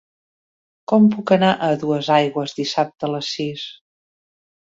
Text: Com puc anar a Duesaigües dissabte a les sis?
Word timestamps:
Com 0.91 1.03
puc 1.15 1.33
anar 1.35 1.49
a 1.65 1.67
Duesaigües 1.83 2.57
dissabte 2.61 3.09
a 3.09 3.13
les 3.17 3.31
sis? 3.37 3.67